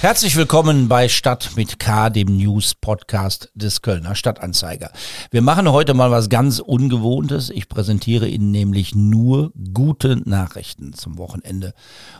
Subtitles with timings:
[0.00, 4.92] Herzlich willkommen bei Stadt mit K, dem News-Podcast des Kölner Stadtanzeiger.
[5.32, 7.50] Wir machen heute mal was ganz Ungewohntes.
[7.50, 11.74] Ich präsentiere Ihnen nämlich nur gute Nachrichten zum Wochenende.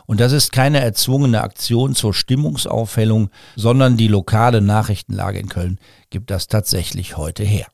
[0.05, 6.31] Und das ist keine erzwungene Aktion zur Stimmungsaufhellung, sondern die lokale Nachrichtenlage in Köln gibt
[6.31, 7.67] das tatsächlich heute her.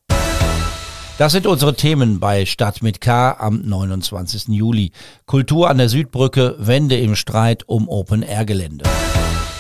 [1.18, 4.50] Das sind unsere Themen bei Stadt mit K am 29.
[4.50, 4.92] Juli.
[5.26, 8.86] Kultur an der Südbrücke, Wende im Streit um Open-Air-Gelände.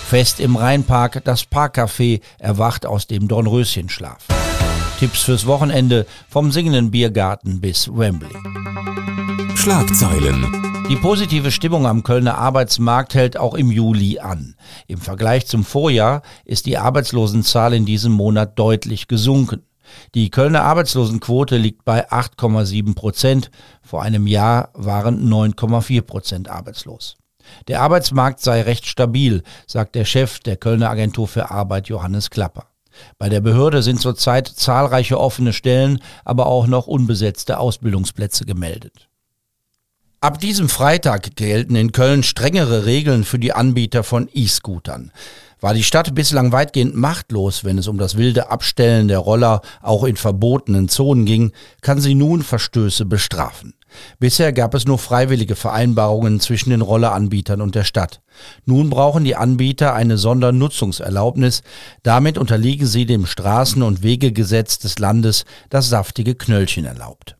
[0.05, 4.27] Fest im Rheinpark, das Parkcafé erwacht aus dem Dornröschenschlaf.
[4.99, 8.29] Tipps fürs Wochenende vom singenden Biergarten bis Wembley.
[9.55, 10.85] Schlagzeilen.
[10.89, 14.53] Die positive Stimmung am Kölner Arbeitsmarkt hält auch im Juli an.
[14.85, 19.63] Im Vergleich zum Vorjahr ist die Arbeitslosenzahl in diesem Monat deutlich gesunken.
[20.13, 23.49] Die Kölner Arbeitslosenquote liegt bei 8,7 Prozent.
[23.81, 27.17] Vor einem Jahr waren 9,4 Prozent arbeitslos.
[27.67, 32.65] Der Arbeitsmarkt sei recht stabil, sagt der Chef der Kölner Agentur für Arbeit Johannes Klapper.
[33.17, 39.09] Bei der Behörde sind zurzeit zahlreiche offene Stellen, aber auch noch unbesetzte Ausbildungsplätze gemeldet.
[40.21, 45.11] Ab diesem Freitag gelten in Köln strengere Regeln für die Anbieter von E-Scootern.
[45.61, 50.03] War die Stadt bislang weitgehend machtlos, wenn es um das wilde Abstellen der Roller auch
[50.03, 51.51] in verbotenen Zonen ging,
[51.81, 53.75] kann sie nun Verstöße bestrafen.
[54.19, 58.21] Bisher gab es nur freiwillige Vereinbarungen zwischen den Rolleranbietern und der Stadt.
[58.65, 61.63] Nun brauchen die Anbieter eine Sondernutzungserlaubnis.
[62.03, 67.37] Damit unterliegen sie dem Straßen- und Wegegesetz des Landes, das saftige Knöllchen erlaubt.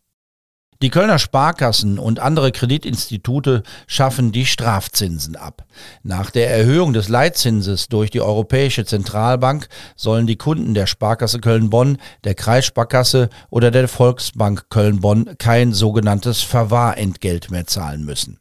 [0.86, 5.66] Die Kölner Sparkassen und andere Kreditinstitute schaffen die Strafzinsen ab.
[6.04, 11.98] Nach der Erhöhung des Leitzinses durch die Europäische Zentralbank sollen die Kunden der Sparkasse Köln-Bonn,
[12.24, 18.38] der Kreissparkasse oder der Volksbank Köln-Bonn kein sogenanntes Verwahrentgelt mehr zahlen müssen.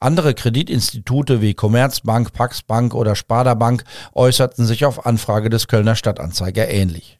[0.00, 6.68] Andere Kreditinstitute wie Commerzbank, Paxbank oder Sparda Bank äußerten sich auf Anfrage des Kölner Stadtanzeiger
[6.68, 7.18] ähnlich.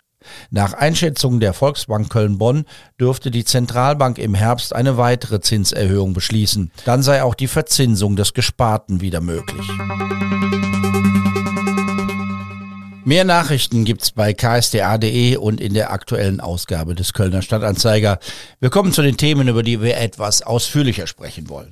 [0.50, 2.64] Nach Einschätzung der Volksbank Köln-Bonn
[3.00, 6.70] dürfte die Zentralbank im Herbst eine weitere Zinserhöhung beschließen.
[6.84, 9.66] Dann sei auch die Verzinsung des Gesparten wieder möglich.
[13.06, 18.18] Mehr Nachrichten gibt's bei ksda.de und in der aktuellen Ausgabe des Kölner Stadtanzeiger.
[18.60, 21.70] Wir kommen zu den Themen, über die wir etwas ausführlicher sprechen wollen.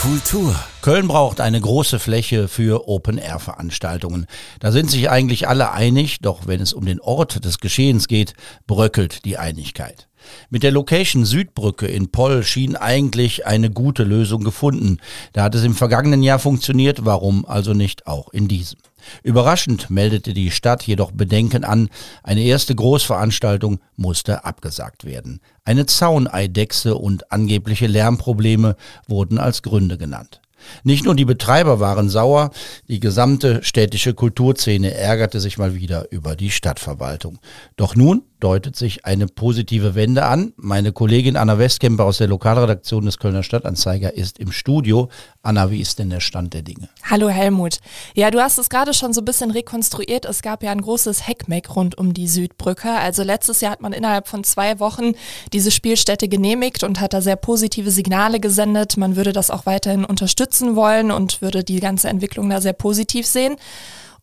[0.00, 0.54] Kultur.
[0.82, 4.26] Köln braucht eine große Fläche für Open-Air-Veranstaltungen.
[4.60, 8.34] Da sind sich eigentlich alle einig, doch wenn es um den Ort des Geschehens geht,
[8.66, 10.08] bröckelt die Einigkeit.
[10.50, 14.98] Mit der Location Südbrücke in Poll schien eigentlich eine gute Lösung gefunden.
[15.32, 18.78] Da hat es im vergangenen Jahr funktioniert, warum also nicht auch in diesem?
[19.22, 21.88] Überraschend meldete die Stadt jedoch Bedenken an,
[22.22, 25.40] eine erste Großveranstaltung musste abgesagt werden.
[25.64, 28.76] Eine Zauneidechse und angebliche Lärmprobleme
[29.06, 30.40] wurden als Gründe genannt.
[30.82, 32.50] Nicht nur die Betreiber waren sauer,
[32.88, 37.38] die gesamte städtische Kulturszene ärgerte sich mal wieder über die Stadtverwaltung.
[37.76, 40.52] Doch nun deutet sich eine positive Wende an.
[40.56, 45.08] Meine Kollegin Anna Westkemper aus der Lokalredaktion des Kölner Stadtanzeiger ist im Studio.
[45.42, 46.88] Anna, wie ist denn der Stand der Dinge?
[47.02, 47.78] Hallo Helmut.
[48.14, 50.26] Ja, du hast es gerade schon so ein bisschen rekonstruiert.
[50.26, 52.90] Es gab ja ein großes Heckmeck rund um die Südbrücke.
[52.90, 55.12] Also letztes Jahr hat man innerhalb von zwei Wochen
[55.52, 58.96] diese Spielstätte genehmigt und hat da sehr positive Signale gesendet.
[58.96, 63.26] Man würde das auch weiterhin unterstützen wollen und würde die ganze Entwicklung da sehr positiv
[63.26, 63.56] sehen.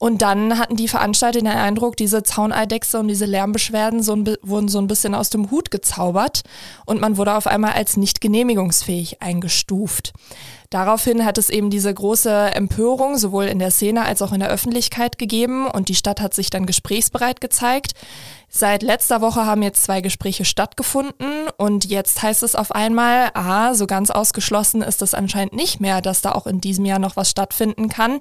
[0.03, 4.67] Und dann hatten die Veranstalter den Eindruck, diese Zauneidechse und diese Lärmbeschwerden so ein, wurden
[4.67, 6.41] so ein bisschen aus dem Hut gezaubert
[6.85, 10.11] und man wurde auf einmal als nicht genehmigungsfähig eingestuft.
[10.69, 14.49] Daraufhin hat es eben diese große Empörung sowohl in der Szene als auch in der
[14.49, 17.93] Öffentlichkeit gegeben und die Stadt hat sich dann gesprächsbereit gezeigt.
[18.55, 23.73] Seit letzter Woche haben jetzt zwei Gespräche stattgefunden und jetzt heißt es auf einmal, aha,
[23.73, 27.15] so ganz ausgeschlossen ist es anscheinend nicht mehr, dass da auch in diesem Jahr noch
[27.15, 28.19] was stattfinden kann.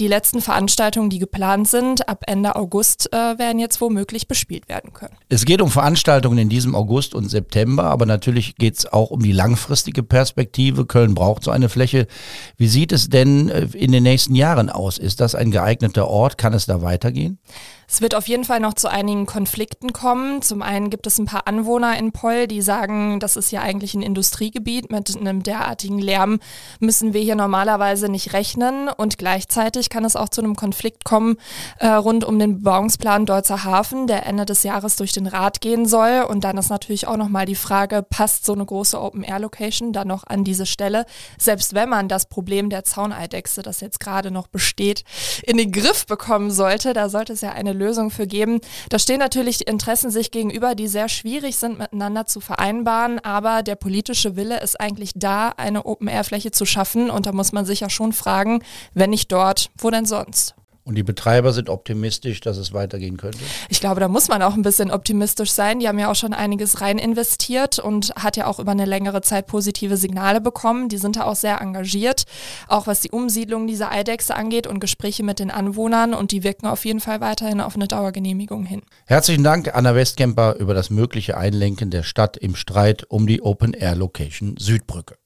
[0.00, 4.92] Die letzten Veranstaltungen, die geplant sind, ab Ende August äh, werden jetzt womöglich bespielt werden
[4.92, 5.16] können.
[5.28, 9.22] Es geht um Veranstaltungen in diesem August und September, aber natürlich geht es auch um
[9.22, 10.86] die langfristige Perspektive.
[10.86, 12.08] Köln braucht so eine Fläche.
[12.56, 14.98] Wie sieht es denn äh, in den nächsten Jahren aus?
[14.98, 16.36] Ist das ein geeigneter Ort?
[16.36, 17.38] Kann es da weitergehen?
[17.86, 20.42] Es wird auf jeden Fall noch zu einigen Konflikten kommen.
[20.42, 23.94] Zum einen gibt es ein paar Anwohner in Poll, die sagen, das ist ja eigentlich
[23.94, 24.90] ein Industriegebiet.
[24.90, 26.40] Mit einem derartigen Lärm
[26.80, 28.88] müssen wir hier normalerweise nicht rechnen.
[28.88, 31.36] Und gleichzeitig kann es auch zu einem Konflikt kommen
[31.78, 35.86] äh, rund um den Bebauungsplan Deutzer Hafen, der Ende des Jahres durch den Rat gehen
[35.86, 36.24] soll.
[36.28, 40.24] Und dann ist natürlich auch nochmal die Frage, passt so eine große Open-Air-Location dann noch
[40.26, 41.06] an diese Stelle?
[41.38, 45.04] Selbst wenn man das Problem der Zauneidechse, das jetzt gerade noch besteht,
[45.44, 48.60] in den Griff bekommen sollte, da sollte es ja eine Lösung für geben.
[48.90, 53.62] Da stehen natürlich natürlich Interessen sich gegenüber, die sehr schwierig sind miteinander zu vereinbaren, aber
[53.62, 57.80] der politische Wille ist eigentlich da, eine Open-Air-Fläche zu schaffen und da muss man sich
[57.80, 58.62] ja schon fragen,
[58.92, 60.54] wenn nicht dort, wo denn sonst?
[60.88, 63.40] Und die Betreiber sind optimistisch, dass es weitergehen könnte?
[63.68, 65.80] Ich glaube, da muss man auch ein bisschen optimistisch sein.
[65.80, 69.20] Die haben ja auch schon einiges rein investiert und hat ja auch über eine längere
[69.20, 70.88] Zeit positive Signale bekommen.
[70.88, 72.24] Die sind da auch sehr engagiert,
[72.68, 76.14] auch was die Umsiedlung dieser Eidechse angeht und Gespräche mit den Anwohnern.
[76.14, 78.80] Und die wirken auf jeden Fall weiterhin auf eine Dauergenehmigung hin.
[79.04, 84.56] Herzlichen Dank, Anna Westkemper, über das mögliche Einlenken der Stadt im Streit um die Open-Air-Location
[84.58, 85.16] Südbrücke.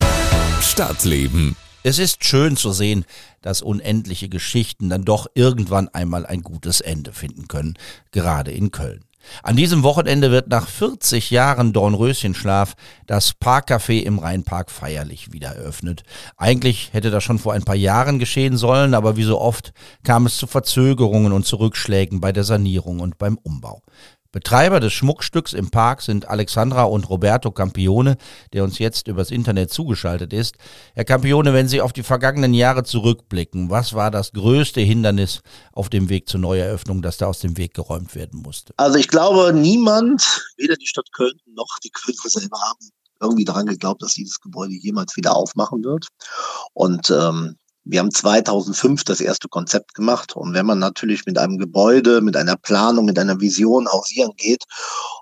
[0.60, 1.54] Stadtleben.
[1.84, 3.04] Es ist schön zu sehen,
[3.40, 7.74] dass unendliche Geschichten dann doch irgendwann einmal ein gutes Ende finden können,
[8.12, 9.04] gerade in Köln.
[9.42, 12.74] An diesem Wochenende wird nach 40 Jahren Dornröschenschlaf
[13.06, 16.02] das Parkcafé im Rheinpark feierlich wieder eröffnet.
[16.36, 19.72] Eigentlich hätte das schon vor ein paar Jahren geschehen sollen, aber wie so oft
[20.04, 23.82] kam es zu Verzögerungen und zu Rückschlägen bei der Sanierung und beim Umbau.
[24.32, 28.16] Betreiber des Schmuckstücks im Park sind Alexandra und Roberto Campione,
[28.52, 30.56] der uns jetzt übers Internet zugeschaltet ist.
[30.94, 35.42] Herr Campione, wenn Sie auf die vergangenen Jahre zurückblicken, was war das größte Hindernis
[35.72, 38.72] auf dem Weg zur Neueröffnung, das da aus dem Weg geräumt werden musste?
[38.78, 42.90] Also ich glaube, niemand, weder die Stadt Köln noch die Kölner selber haben
[43.22, 46.08] irgendwie daran geglaubt, dass dieses Gebäude jemals wieder aufmachen wird.
[46.74, 50.36] Und ähm, wir haben 2005 das erste Konzept gemacht.
[50.36, 54.64] Und wenn man natürlich mit einem Gebäude, mit einer Planung, mit einer Vision hausieren geht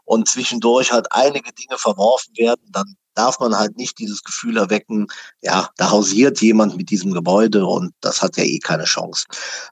[0.05, 5.07] und zwischendurch halt einige Dinge verworfen werden, dann darf man halt nicht dieses Gefühl erwecken,
[5.43, 9.27] ja, da hausiert jemand mit diesem Gebäude und das hat ja eh keine Chance.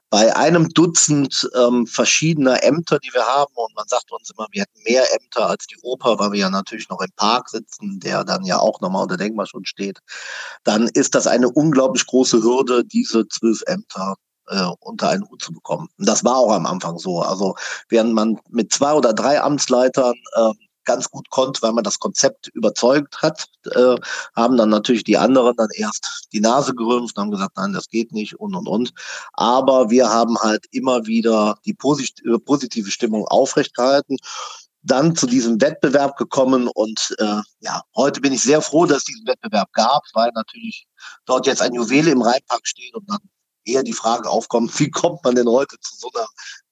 [0.09, 4.63] Bei einem Dutzend ähm, verschiedener Ämter, die wir haben, und man sagt uns immer, wir
[4.63, 8.23] hätten mehr Ämter als die Oper, weil wir ja natürlich noch im Park sitzen, der
[8.23, 9.99] dann ja auch nochmal unter Denkmalschutz steht,
[10.63, 14.15] dann ist das eine unglaublich große Hürde, diese zwölf Ämter
[14.49, 15.87] äh, unter einen Hut zu bekommen.
[15.97, 17.21] Und das war auch am Anfang so.
[17.21, 17.55] Also
[17.87, 20.51] während man mit zwei oder drei Amtsleitern äh,
[20.89, 23.45] ganz gut konnte, weil man das Konzept überzeugt hat,
[23.75, 23.95] äh,
[24.35, 27.89] haben dann natürlich die anderen dann erst die Nase gerümpft und haben gesagt, nein, das
[27.89, 28.91] geht nicht und und und.
[29.33, 34.17] Aber wir haben halt immer wieder die äh, positive Stimmung aufrechtgehalten
[34.81, 39.03] dann zu diesem Wettbewerb gekommen und äh, ja, heute bin ich sehr froh, dass es
[39.03, 40.87] diesen Wettbewerb gab, weil natürlich
[41.25, 43.19] dort jetzt ein Juwel im Rheinpark steht und dann
[43.65, 46.27] eher die Frage aufkommt, wie kommt man denn heute zu so einer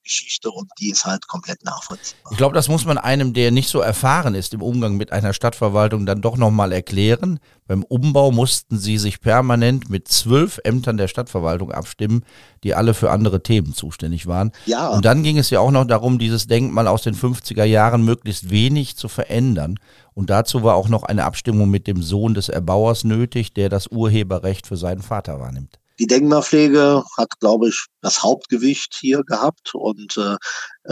[0.08, 2.32] Geschichte und die ist halt komplett nachvollziehbar.
[2.32, 5.34] Ich glaube, das muss man einem, der nicht so erfahren ist im Umgang mit einer
[5.34, 7.40] Stadtverwaltung, dann doch nochmal erklären.
[7.68, 12.24] Beim Umbau mussten sie sich permanent mit zwölf Ämtern der Stadtverwaltung abstimmen,
[12.64, 14.54] die alle für andere Themen zuständig waren.
[14.66, 14.88] Ja.
[14.88, 18.50] Und dann ging es ja auch noch darum, dieses Denkmal aus den 50er Jahren möglichst
[18.50, 19.78] wenig zu verändern.
[20.14, 23.88] Und dazu war auch noch eine Abstimmung mit dem Sohn des Erbauers nötig, der das
[23.88, 25.78] Urheberrecht für seinen Vater wahrnimmt.
[26.00, 29.74] Die Denkmalpflege hat, glaube ich, das Hauptgewicht hier gehabt.
[29.74, 30.38] Und äh,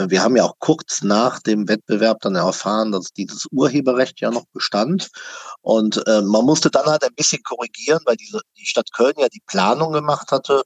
[0.09, 4.45] wir haben ja auch kurz nach dem Wettbewerb dann erfahren, dass dieses Urheberrecht ja noch
[4.53, 5.09] bestand.
[5.61, 9.27] Und äh, man musste dann halt ein bisschen korrigieren, weil diese, die Stadt Köln ja
[9.29, 10.63] die Planung gemacht hatte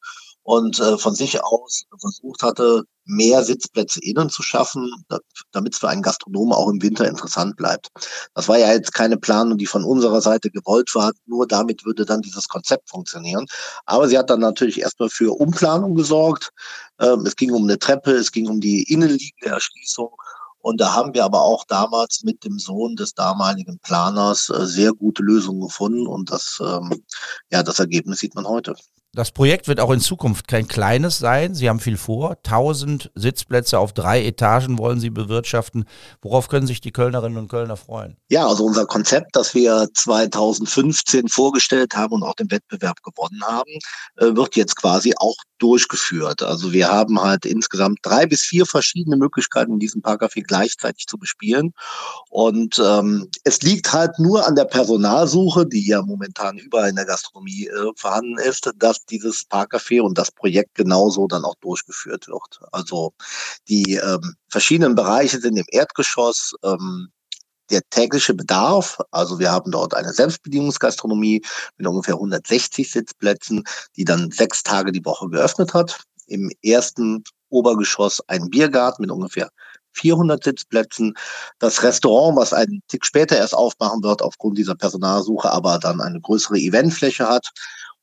[0.49, 4.91] und äh, von sich aus versucht hatte, mehr Sitzplätze innen zu schaffen,
[5.51, 7.89] damit es für einen Gastronomen auch im Winter interessant bleibt.
[8.33, 11.11] Das war ja jetzt keine Planung, die von unserer Seite gewollt war.
[11.27, 13.45] Nur damit würde dann dieses Konzept funktionieren.
[13.85, 16.49] Aber sie hat dann natürlich erstmal für Umplanung gesorgt.
[16.99, 20.09] Ähm, es ging um eine Treppe, es ging um die innenliegende Erschließung.
[20.61, 24.93] Und da haben wir aber auch damals mit dem Sohn des damaligen Planers äh, sehr
[24.93, 26.07] gute Lösungen gefunden.
[26.07, 27.03] Und das, ähm,
[27.51, 28.73] ja, das Ergebnis sieht man heute.
[29.11, 31.55] Das Projekt wird auch in Zukunft kein kleines sein.
[31.55, 32.37] Sie haben viel vor.
[32.45, 35.85] 1000 Sitzplätze auf drei Etagen wollen Sie bewirtschaften.
[36.21, 38.17] Worauf können sich die Kölnerinnen und Kölner freuen?
[38.29, 43.71] Ja, also unser Konzept, das wir 2015 vorgestellt haben und auch den Wettbewerb gewonnen haben,
[44.17, 46.43] äh, wird jetzt quasi auch durchgeführt.
[46.43, 51.17] Also wir haben halt insgesamt drei bis vier verschiedene Möglichkeiten, in diesem Parkcafé gleichzeitig zu
[51.17, 51.73] bespielen.
[52.29, 57.05] Und ähm, es liegt halt nur an der Personalsuche, die ja momentan überall in der
[57.05, 62.59] Gastronomie äh, vorhanden ist, dass dieses Parkcafé und das Projekt genauso dann auch durchgeführt wird.
[62.71, 63.13] Also
[63.67, 66.53] die ähm, verschiedenen Bereiche sind im Erdgeschoss.
[66.63, 67.09] Ähm,
[67.69, 68.99] der tägliche Bedarf.
[69.11, 71.41] Also wir haben dort eine Selbstbedienungsgastronomie
[71.77, 73.63] mit ungefähr 160 Sitzplätzen,
[73.95, 76.01] die dann sechs Tage die Woche geöffnet hat.
[76.27, 79.49] Im ersten Obergeschoss ein Biergarten mit ungefähr
[79.93, 81.13] 400 Sitzplätzen.
[81.57, 86.21] Das Restaurant, was einen Tick später erst aufmachen wird aufgrund dieser Personalsuche, aber dann eine
[86.21, 87.49] größere Eventfläche hat.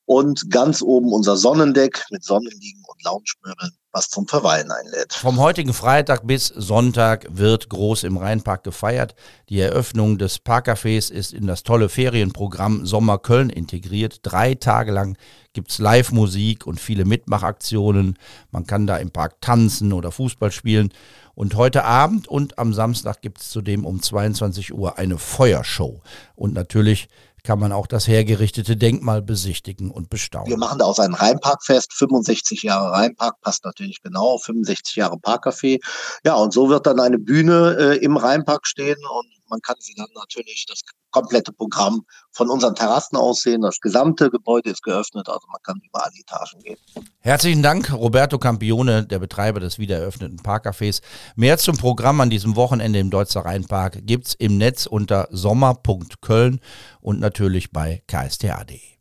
[0.07, 5.13] Und ganz oben unser Sonnendeck mit Sonnenliegen und Loungemöbeln was zum Verweilen einlädt.
[5.13, 9.15] Vom heutigen Freitag bis Sonntag wird groß im Rheinpark gefeiert.
[9.49, 14.19] Die Eröffnung des Parkcafés ist in das tolle Ferienprogramm Sommer Köln integriert.
[14.21, 15.17] Drei Tage lang
[15.53, 18.19] gibt es Live-Musik und viele Mitmachaktionen.
[18.51, 20.93] Man kann da im Park tanzen oder Fußball spielen.
[21.33, 26.01] Und heute Abend und am Samstag gibt es zudem um 22 Uhr eine Feuershow.
[26.35, 27.07] Und natürlich
[27.43, 30.49] kann man auch das hergerichtete Denkmal besichtigen und bestaunen.
[30.49, 35.79] Wir machen da aus einem Rheinparkfest, 65 Jahre Rheinpark, passt natürlich genau, 65 Jahre Parkcafé.
[36.25, 39.93] Ja, und so wird dann eine Bühne äh, im Rheinpark stehen und man kann sie
[39.95, 43.61] dann natürlich das komplette Programm von unseren Terrassen aus sehen.
[43.61, 46.77] Das gesamte Gebäude ist geöffnet, also man kann über alle Etagen gehen.
[47.19, 51.01] Herzlichen Dank, Roberto Campione, der Betreiber des wiedereröffneten Parkcafés.
[51.35, 56.59] Mehr zum Programm an diesem Wochenende im Deutzer Rheinpark gibt's im Netz unter sommer.köln
[57.01, 58.97] und natürlich bei ksta.de.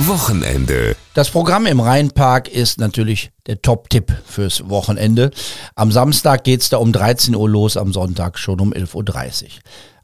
[0.00, 0.94] Wochenende.
[1.14, 5.30] Das Programm im Rheinpark ist natürlich der Top-Tipp fürs Wochenende.
[5.74, 9.50] Am Samstag geht's da um 13 Uhr los, am Sonntag schon um 11.30 Uhr.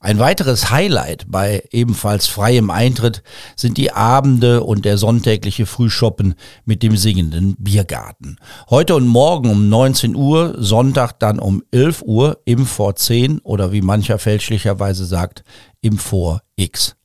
[0.02, 3.22] Ein weiteres Highlight bei ebenfalls freiem Eintritt
[3.54, 8.36] sind die Abende und der sonntägliche Frühschoppen mit dem singenden Biergarten.
[8.68, 13.70] Heute und morgen um 19 Uhr, Sonntag dann um 11 Uhr im Vor 10 oder
[13.70, 15.44] wie mancher fälschlicherweise sagt,
[15.82, 16.96] im Vor X.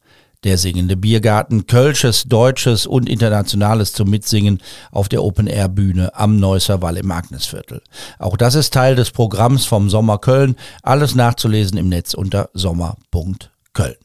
[0.47, 4.61] Der singende Biergarten, Kölsches, Deutsches und Internationales zum Mitsingen
[4.91, 7.81] auf der Open-Air-Bühne am Neusser Wall im Agnesviertel.
[8.17, 10.55] Auch das ist Teil des Programms vom Sommer Köln.
[10.83, 13.95] Alles nachzulesen im Netz unter sommer.köln.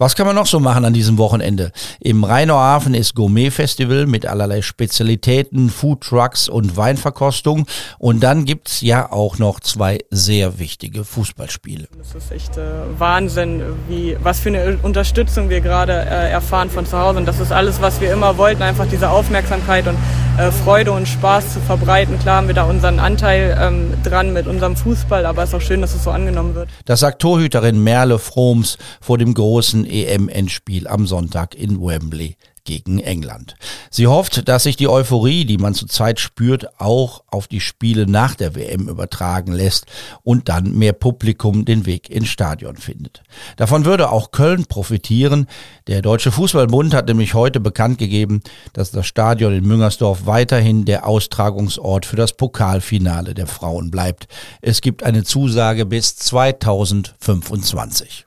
[0.00, 1.72] Was kann man noch so machen an diesem Wochenende?
[2.00, 7.66] Im Rheinauhafen ist Gourmet-Festival mit allerlei Spezialitäten, Foodtrucks und Weinverkostung.
[7.98, 11.86] Und dann gibt's ja auch noch zwei sehr wichtige Fußballspiele.
[11.98, 12.62] Das ist echt äh,
[12.96, 17.18] Wahnsinn, wie, was für eine Unterstützung wir gerade äh, erfahren von zu Hause.
[17.18, 19.98] Und das ist alles, was wir immer wollten, einfach diese Aufmerksamkeit und
[20.40, 22.18] äh, Freude und Spaß zu verbreiten.
[22.18, 25.60] Klar haben wir da unseren Anteil ähm, dran mit unserem Fußball, aber es ist auch
[25.60, 26.70] schön, dass es so angenommen wird.
[26.86, 32.36] Das sagt Torhüterin Merle Froms vor dem großen EM-Endspiel am Sonntag in Wembley
[32.70, 33.56] gegen England.
[33.90, 38.36] Sie hofft, dass sich die Euphorie, die man zurzeit spürt, auch auf die Spiele nach
[38.36, 39.86] der WM übertragen lässt
[40.22, 43.24] und dann mehr Publikum den Weg ins Stadion findet.
[43.56, 45.48] Davon würde auch Köln profitieren.
[45.88, 48.40] Der Deutsche Fußballbund hat nämlich heute bekannt gegeben,
[48.72, 54.28] dass das Stadion in Müngersdorf weiterhin der Austragungsort für das Pokalfinale der Frauen bleibt.
[54.60, 58.26] Es gibt eine Zusage bis 2025.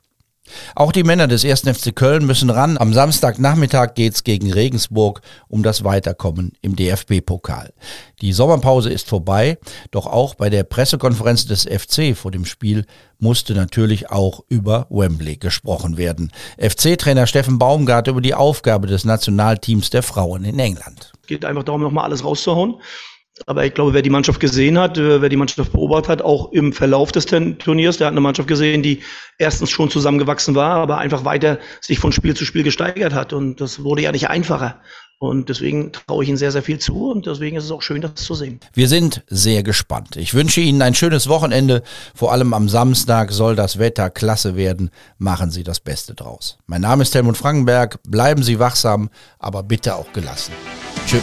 [0.74, 1.62] Auch die Männer des 1.
[1.62, 2.78] FC Köln müssen ran.
[2.78, 7.72] Am Samstagnachmittag geht's gegen Regensburg um das Weiterkommen im DFB-Pokal.
[8.20, 9.58] Die Sommerpause ist vorbei,
[9.90, 12.86] doch auch bei der Pressekonferenz des FC vor dem Spiel
[13.18, 16.30] musste natürlich auch über Wembley gesprochen werden.
[16.58, 21.12] FC-Trainer Steffen Baumgart über die Aufgabe des Nationalteams der Frauen in England.
[21.22, 22.76] Es geht einfach darum, nochmal alles rauszuhauen.
[23.46, 26.52] Aber ich glaube, wer die Mannschaft gesehen hat, äh, wer die Mannschaft beobachtet hat, auch
[26.52, 29.00] im Verlauf des Turniers, der hat eine Mannschaft gesehen, die
[29.38, 33.32] erstens schon zusammengewachsen war, aber einfach weiter sich von Spiel zu Spiel gesteigert hat.
[33.32, 34.80] Und das wurde ja nicht einfacher.
[35.18, 38.02] Und deswegen traue ich Ihnen sehr, sehr viel zu und deswegen ist es auch schön,
[38.02, 38.60] das zu sehen.
[38.74, 40.16] Wir sind sehr gespannt.
[40.16, 41.82] Ich wünsche Ihnen ein schönes Wochenende.
[42.14, 44.90] Vor allem am Samstag soll das Wetter klasse werden.
[45.16, 46.58] Machen Sie das Beste draus.
[46.66, 48.00] Mein Name ist Helmut Frankenberg.
[48.02, 50.52] Bleiben Sie wachsam, aber bitte auch gelassen.
[51.06, 51.22] Tschüss.